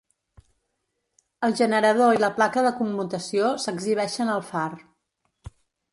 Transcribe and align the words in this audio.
El 1.47 1.53
generador 1.59 2.17
i 2.17 2.21
la 2.23 2.31
placa 2.39 2.65
de 2.69 2.73
commutació 2.81 3.55
s'exhibeixen 3.67 4.37
al 4.39 4.45
far. 4.53 4.69